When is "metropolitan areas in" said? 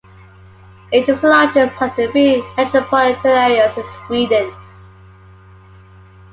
2.57-3.83